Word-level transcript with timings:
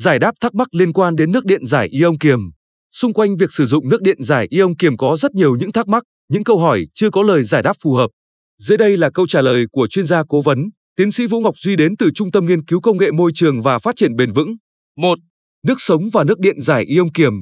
Giải 0.00 0.18
đáp 0.18 0.34
thắc 0.40 0.54
mắc 0.54 0.68
liên 0.74 0.92
quan 0.92 1.16
đến 1.16 1.32
nước 1.32 1.44
điện 1.44 1.66
giải 1.66 1.88
ion 1.88 2.18
kiềm. 2.18 2.40
Xung 2.90 3.12
quanh 3.12 3.36
việc 3.36 3.52
sử 3.52 3.66
dụng 3.66 3.88
nước 3.88 4.02
điện 4.02 4.22
giải 4.22 4.46
ion 4.50 4.76
kiềm 4.76 4.96
có 4.96 5.16
rất 5.16 5.34
nhiều 5.34 5.56
những 5.56 5.72
thắc 5.72 5.88
mắc, 5.88 6.02
những 6.28 6.44
câu 6.44 6.58
hỏi 6.58 6.86
chưa 6.94 7.10
có 7.10 7.22
lời 7.22 7.42
giải 7.42 7.62
đáp 7.62 7.76
phù 7.82 7.94
hợp. 7.94 8.10
Dưới 8.58 8.78
đây 8.78 8.96
là 8.96 9.10
câu 9.10 9.26
trả 9.26 9.42
lời 9.42 9.64
của 9.72 9.86
chuyên 9.86 10.06
gia 10.06 10.22
cố 10.28 10.40
vấn, 10.40 10.58
tiến 10.96 11.10
sĩ 11.10 11.26
Vũ 11.26 11.40
Ngọc 11.40 11.58
Duy 11.58 11.76
đến 11.76 11.96
từ 11.96 12.10
Trung 12.14 12.30
tâm 12.30 12.46
Nghiên 12.46 12.64
cứu 12.64 12.80
Công 12.80 12.98
nghệ 12.98 13.10
Môi 13.10 13.30
trường 13.34 13.62
và 13.62 13.78
Phát 13.78 13.96
triển 13.96 14.16
Bền 14.16 14.32
vững. 14.32 14.56
1. 14.96 15.18
Nước 15.66 15.74
sống 15.78 16.10
và 16.12 16.24
nước 16.24 16.38
điện 16.38 16.60
giải 16.60 16.84
ion 16.84 17.12
kiềm. 17.12 17.32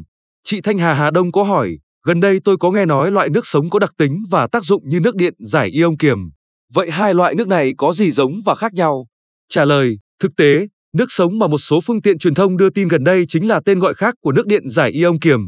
Chị 0.45 0.61
Thanh 0.61 0.79
Hà 0.79 0.95
Hà 0.95 1.11
Đông 1.11 1.33
có 1.33 1.43
hỏi, 1.43 1.79
gần 2.05 2.21
đây 2.21 2.39
tôi 2.45 2.57
có 2.57 2.71
nghe 2.71 2.87
nói 2.87 3.11
loại 3.11 3.29
nước 3.29 3.47
sống 3.47 3.71
có 3.71 3.79
đặc 3.79 3.93
tính 3.99 4.23
và 4.31 4.47
tác 4.47 4.65
dụng 4.65 4.89
như 4.89 5.01
nước 5.01 5.15
điện 5.15 5.35
giải 5.39 5.69
ion 5.69 5.97
kiềm. 5.97 6.19
Vậy 6.75 6.91
hai 6.91 7.15
loại 7.15 7.35
nước 7.35 7.49
này 7.49 7.73
có 7.77 7.93
gì 7.93 8.11
giống 8.11 8.41
và 8.45 8.55
khác 8.55 8.73
nhau? 8.75 9.07
Trả 9.49 9.65
lời, 9.65 9.99
thực 10.21 10.37
tế, 10.37 10.67
nước 10.93 11.07
sống 11.09 11.39
mà 11.39 11.47
một 11.47 11.59
số 11.59 11.81
phương 11.81 12.03
tiện 12.03 12.19
truyền 12.19 12.35
thông 12.35 12.57
đưa 12.57 12.71
tin 12.71 12.89
gần 12.89 13.05
đây 13.05 13.25
chính 13.29 13.49
là 13.49 13.61
tên 13.65 13.79
gọi 13.79 13.95
khác 13.95 14.15
của 14.21 14.33
nước 14.33 14.47
điện 14.47 14.71
giải 14.71 14.91
ion 14.91 15.19
kiềm. 15.19 15.41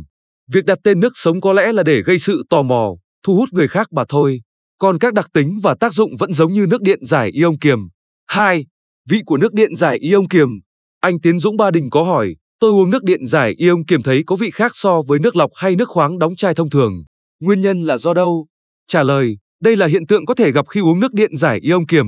Việc 0.52 0.64
đặt 0.64 0.78
tên 0.84 1.00
nước 1.00 1.12
sống 1.14 1.40
có 1.40 1.52
lẽ 1.52 1.72
là 1.72 1.82
để 1.82 2.02
gây 2.02 2.18
sự 2.18 2.42
tò 2.50 2.62
mò, 2.62 2.90
thu 3.26 3.36
hút 3.36 3.48
người 3.52 3.68
khác 3.68 3.92
mà 3.92 4.04
thôi. 4.08 4.40
Còn 4.78 4.98
các 4.98 5.14
đặc 5.14 5.26
tính 5.32 5.58
và 5.62 5.74
tác 5.80 5.92
dụng 5.92 6.16
vẫn 6.16 6.32
giống 6.32 6.52
như 6.52 6.66
nước 6.66 6.82
điện 6.82 6.98
giải 7.06 7.30
ion 7.30 7.58
kiềm. 7.58 7.78
2. 8.26 8.66
Vị 9.10 9.20
của 9.26 9.36
nước 9.36 9.52
điện 9.52 9.76
giải 9.76 9.98
ion 9.98 10.28
kiềm. 10.28 10.48
Anh 11.00 11.20
Tiến 11.20 11.38
Dũng 11.38 11.56
Ba 11.56 11.70
Đình 11.70 11.90
có 11.90 12.02
hỏi, 12.02 12.36
tôi 12.60 12.70
uống 12.70 12.90
nước 12.90 13.02
điện 13.04 13.26
giải 13.26 13.54
ion 13.56 13.84
kiềm 13.84 14.02
thấy 14.02 14.22
có 14.26 14.36
vị 14.36 14.50
khác 14.50 14.72
so 14.74 15.02
với 15.08 15.18
nước 15.18 15.36
lọc 15.36 15.50
hay 15.54 15.76
nước 15.76 15.88
khoáng 15.88 16.18
đóng 16.18 16.36
chai 16.36 16.54
thông 16.54 16.70
thường. 16.70 16.92
Nguyên 17.40 17.60
nhân 17.60 17.82
là 17.82 17.96
do 17.96 18.14
đâu? 18.14 18.46
Trả 18.86 19.02
lời, 19.02 19.38
đây 19.60 19.76
là 19.76 19.86
hiện 19.86 20.06
tượng 20.06 20.26
có 20.26 20.34
thể 20.34 20.52
gặp 20.52 20.68
khi 20.68 20.80
uống 20.80 21.00
nước 21.00 21.12
điện 21.12 21.36
giải 21.36 21.58
ion 21.62 21.86
kiềm. 21.86 22.06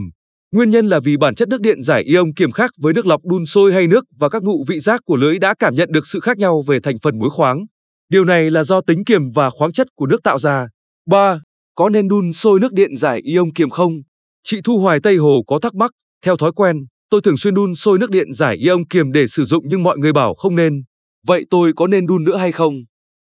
Nguyên 0.56 0.70
nhân 0.70 0.86
là 0.86 1.00
vì 1.00 1.16
bản 1.16 1.34
chất 1.34 1.48
nước 1.48 1.60
điện 1.60 1.82
giải 1.82 2.02
ion 2.02 2.32
kiềm 2.34 2.50
khác 2.50 2.70
với 2.78 2.92
nước 2.92 3.06
lọc 3.06 3.24
đun 3.24 3.46
sôi 3.46 3.72
hay 3.72 3.86
nước 3.86 4.04
và 4.18 4.28
các 4.28 4.42
ngụ 4.42 4.64
vị 4.68 4.78
giác 4.78 5.00
của 5.04 5.16
lưỡi 5.16 5.38
đã 5.38 5.54
cảm 5.58 5.74
nhận 5.74 5.88
được 5.92 6.06
sự 6.06 6.20
khác 6.20 6.38
nhau 6.38 6.62
về 6.66 6.80
thành 6.80 6.98
phần 7.02 7.18
muối 7.18 7.30
khoáng. 7.30 7.66
Điều 8.08 8.24
này 8.24 8.50
là 8.50 8.64
do 8.64 8.80
tính 8.80 9.04
kiềm 9.04 9.30
và 9.34 9.50
khoáng 9.50 9.72
chất 9.72 9.86
của 9.94 10.06
nước 10.06 10.22
tạo 10.22 10.38
ra. 10.38 10.68
3. 11.06 11.40
Có 11.74 11.88
nên 11.88 12.08
đun 12.08 12.32
sôi 12.32 12.60
nước 12.60 12.72
điện 12.72 12.96
giải 12.96 13.20
ion 13.24 13.52
kiềm 13.54 13.70
không? 13.70 13.92
Chị 14.42 14.60
Thu 14.64 14.78
Hoài 14.78 15.00
Tây 15.00 15.16
Hồ 15.16 15.42
có 15.46 15.58
thắc 15.58 15.74
mắc, 15.74 15.90
theo 16.24 16.36
thói 16.36 16.52
quen, 16.52 16.76
tôi 17.10 17.20
thường 17.20 17.36
xuyên 17.36 17.54
đun 17.54 17.74
sôi 17.74 17.98
nước 17.98 18.10
điện 18.10 18.32
giải 18.32 18.56
ion 18.56 18.86
kiềm 18.86 19.12
để 19.12 19.26
sử 19.26 19.44
dụng 19.44 19.64
nhưng 19.68 19.82
mọi 19.82 19.98
người 19.98 20.12
bảo 20.12 20.34
không 20.34 20.56
nên. 20.56 20.82
Vậy 21.26 21.44
tôi 21.50 21.72
có 21.76 21.86
nên 21.86 22.06
đun 22.06 22.24
nữa 22.24 22.36
hay 22.36 22.52
không? 22.52 22.74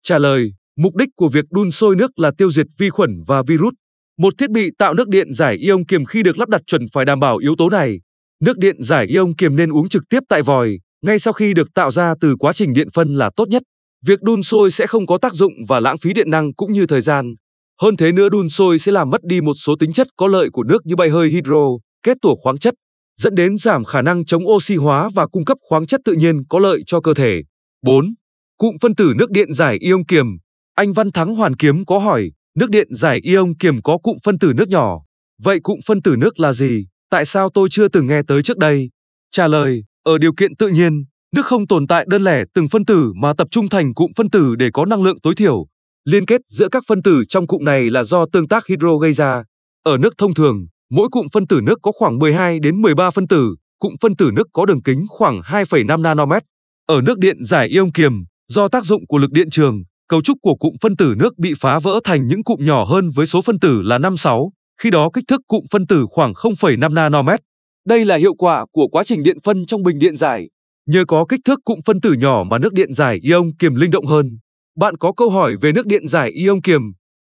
Trả 0.02 0.18
lời, 0.18 0.52
mục 0.76 0.96
đích 0.96 1.08
của 1.16 1.28
việc 1.28 1.44
đun 1.50 1.70
sôi 1.70 1.96
nước 1.96 2.18
là 2.18 2.32
tiêu 2.38 2.50
diệt 2.50 2.66
vi 2.78 2.90
khuẩn 2.90 3.10
và 3.26 3.42
virus. 3.42 3.74
Một 4.18 4.34
thiết 4.38 4.50
bị 4.50 4.70
tạo 4.78 4.94
nước 4.94 5.08
điện 5.08 5.34
giải 5.34 5.56
ion 5.56 5.84
kiềm 5.84 6.04
khi 6.04 6.22
được 6.22 6.38
lắp 6.38 6.48
đặt 6.48 6.62
chuẩn 6.66 6.86
phải 6.92 7.04
đảm 7.04 7.20
bảo 7.20 7.36
yếu 7.36 7.54
tố 7.58 7.70
này. 7.70 8.00
Nước 8.40 8.58
điện 8.58 8.76
giải 8.82 9.06
ion 9.06 9.34
kiềm 9.34 9.56
nên 9.56 9.72
uống 9.72 9.88
trực 9.88 10.02
tiếp 10.08 10.20
tại 10.28 10.42
vòi, 10.42 10.78
ngay 11.02 11.18
sau 11.18 11.32
khi 11.32 11.54
được 11.54 11.74
tạo 11.74 11.90
ra 11.90 12.14
từ 12.20 12.36
quá 12.38 12.52
trình 12.52 12.72
điện 12.72 12.88
phân 12.94 13.14
là 13.14 13.30
tốt 13.36 13.48
nhất. 13.48 13.62
Việc 14.06 14.22
đun 14.22 14.42
sôi 14.42 14.70
sẽ 14.70 14.86
không 14.86 15.06
có 15.06 15.18
tác 15.18 15.32
dụng 15.32 15.52
và 15.68 15.80
lãng 15.80 15.98
phí 15.98 16.12
điện 16.12 16.30
năng 16.30 16.54
cũng 16.54 16.72
như 16.72 16.86
thời 16.86 17.00
gian. 17.00 17.34
Hơn 17.80 17.96
thế 17.96 18.12
nữa 18.12 18.28
đun 18.28 18.48
sôi 18.48 18.78
sẽ 18.78 18.92
làm 18.92 19.10
mất 19.10 19.24
đi 19.24 19.40
một 19.40 19.54
số 19.54 19.76
tính 19.76 19.92
chất 19.92 20.06
có 20.16 20.26
lợi 20.26 20.48
của 20.52 20.64
nước 20.64 20.86
như 20.86 20.96
bay 20.96 21.08
hơi 21.08 21.28
hydro, 21.28 21.66
kết 22.02 22.16
tủa 22.22 22.34
khoáng 22.34 22.58
chất, 22.58 22.74
dẫn 23.16 23.34
đến 23.34 23.56
giảm 23.56 23.84
khả 23.84 24.02
năng 24.02 24.24
chống 24.24 24.48
oxy 24.48 24.76
hóa 24.76 25.10
và 25.14 25.26
cung 25.26 25.44
cấp 25.44 25.58
khoáng 25.60 25.86
chất 25.86 26.00
tự 26.04 26.12
nhiên 26.12 26.44
có 26.48 26.58
lợi 26.58 26.82
cho 26.86 27.00
cơ 27.00 27.14
thể. 27.14 27.42
4. 27.82 28.14
Cụm 28.58 28.76
phân 28.82 28.94
tử 28.94 29.12
nước 29.16 29.30
điện 29.30 29.52
giải 29.52 29.76
ion 29.80 30.04
kiềm. 30.04 30.26
Anh 30.74 30.92
Văn 30.92 31.12
Thắng 31.12 31.34
Hoàn 31.34 31.56
Kiếm 31.56 31.84
có 31.84 31.98
hỏi, 31.98 32.30
nước 32.56 32.70
điện 32.70 32.88
giải 32.94 33.20
ion 33.22 33.54
kiềm 33.54 33.82
có 33.82 33.98
cụm 33.98 34.16
phân 34.24 34.38
tử 34.38 34.52
nước 34.56 34.68
nhỏ. 34.68 35.00
Vậy 35.42 35.60
cụm 35.62 35.80
phân 35.86 36.02
tử 36.02 36.16
nước 36.18 36.40
là 36.40 36.52
gì? 36.52 36.86
Tại 37.10 37.24
sao 37.24 37.48
tôi 37.54 37.68
chưa 37.70 37.88
từng 37.88 38.06
nghe 38.06 38.22
tới 38.26 38.42
trước 38.42 38.58
đây? 38.58 38.90
Trả 39.30 39.48
lời, 39.48 39.84
ở 40.04 40.18
điều 40.18 40.32
kiện 40.32 40.56
tự 40.56 40.68
nhiên, 40.68 41.04
nước 41.36 41.46
không 41.46 41.66
tồn 41.66 41.86
tại 41.86 42.04
đơn 42.08 42.24
lẻ 42.24 42.44
từng 42.54 42.68
phân 42.68 42.84
tử 42.84 43.12
mà 43.16 43.32
tập 43.38 43.48
trung 43.50 43.68
thành 43.68 43.94
cụm 43.94 44.10
phân 44.16 44.30
tử 44.30 44.54
để 44.56 44.70
có 44.72 44.84
năng 44.84 45.02
lượng 45.02 45.20
tối 45.22 45.34
thiểu. 45.34 45.66
Liên 46.04 46.26
kết 46.26 46.40
giữa 46.48 46.68
các 46.68 46.84
phân 46.86 47.02
tử 47.02 47.24
trong 47.28 47.46
cụm 47.46 47.64
này 47.64 47.90
là 47.90 48.02
do 48.02 48.26
tương 48.32 48.48
tác 48.48 48.66
hydro 48.66 48.96
gây 48.96 49.12
ra. 49.12 49.44
Ở 49.84 49.98
nước 49.98 50.14
thông 50.18 50.34
thường, 50.34 50.66
mỗi 50.90 51.08
cụm 51.08 51.26
phân 51.32 51.46
tử 51.46 51.60
nước 51.62 51.78
có 51.82 51.92
khoảng 51.92 52.18
12 52.18 52.58
đến 52.60 52.82
13 52.82 53.10
phân 53.10 53.28
tử, 53.28 53.54
cụm 53.78 53.94
phân 54.00 54.16
tử 54.16 54.30
nước 54.32 54.48
có 54.52 54.66
đường 54.66 54.82
kính 54.82 55.06
khoảng 55.08 55.40
2,5 55.40 56.02
nanomet. 56.02 56.42
Ở 56.86 57.00
nước 57.02 57.18
điện 57.18 57.44
giải 57.44 57.68
ion 57.68 57.92
kiềm, 57.92 58.24
do 58.48 58.68
tác 58.68 58.84
dụng 58.84 59.06
của 59.06 59.18
lực 59.18 59.30
điện 59.30 59.50
trường, 59.50 59.82
cấu 60.12 60.22
trúc 60.22 60.38
của 60.42 60.54
cụm 60.54 60.74
phân 60.80 60.96
tử 60.96 61.14
nước 61.18 61.38
bị 61.38 61.54
phá 61.60 61.78
vỡ 61.78 62.00
thành 62.04 62.26
những 62.26 62.44
cụm 62.44 62.64
nhỏ 62.64 62.84
hơn 62.84 63.10
với 63.14 63.26
số 63.26 63.42
phân 63.42 63.58
tử 63.58 63.82
là 63.82 63.98
56, 63.98 64.52
khi 64.80 64.90
đó 64.90 65.10
kích 65.14 65.24
thước 65.28 65.40
cụm 65.48 65.64
phân 65.70 65.86
tử 65.86 66.06
khoảng 66.10 66.32
0,5 66.32 66.94
nanomet. 66.94 67.40
Đây 67.86 68.04
là 68.04 68.16
hiệu 68.16 68.34
quả 68.34 68.66
của 68.72 68.88
quá 68.88 69.04
trình 69.04 69.22
điện 69.22 69.36
phân 69.44 69.66
trong 69.66 69.82
bình 69.82 69.98
điện 69.98 70.16
giải. 70.16 70.48
Nhờ 70.86 71.04
có 71.08 71.24
kích 71.28 71.40
thước 71.44 71.60
cụm 71.64 71.78
phân 71.86 72.00
tử 72.00 72.12
nhỏ 72.12 72.44
mà 72.50 72.58
nước 72.58 72.72
điện 72.72 72.94
giải 72.94 73.18
ion 73.22 73.50
kiềm 73.58 73.74
linh 73.74 73.90
động 73.90 74.06
hơn. 74.06 74.38
Bạn 74.76 74.96
có 74.96 75.12
câu 75.12 75.30
hỏi 75.30 75.56
về 75.60 75.72
nước 75.72 75.86
điện 75.86 76.08
giải 76.08 76.30
ion 76.30 76.60
kiềm? 76.60 76.82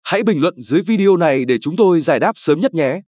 Hãy 0.03 0.23
bình 0.23 0.41
luận 0.41 0.53
dưới 0.61 0.81
video 0.81 1.17
này 1.17 1.45
để 1.45 1.57
chúng 1.61 1.75
tôi 1.75 2.01
giải 2.01 2.19
đáp 2.19 2.31
sớm 2.35 2.59
nhất 2.59 2.73
nhé. 2.73 3.01